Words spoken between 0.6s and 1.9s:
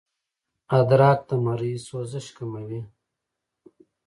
ادرک د مرۍ